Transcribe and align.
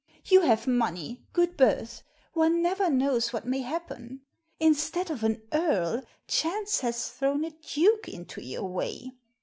You 0.25 0.41
have 0.41 0.65
money, 0.65 1.21
good 1.31 1.55
birth; 1.55 2.01
one 2.33 2.59
never 2.63 2.89
knows 2.89 3.31
what 3.31 3.45
may 3.45 3.59
happen. 3.59 4.21
Instead 4.59 5.11
of 5.11 5.23
an 5.23 5.43
earl, 5.53 6.01
chance 6.27 6.79
has 6.79 7.11
thrown 7.11 7.45
a 7.45 7.51
duke 7.51 8.09
into 8.09 8.41
your 8.41 8.67
way. 8.67 9.11